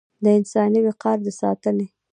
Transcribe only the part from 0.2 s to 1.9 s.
د انساني وقار د ساتنې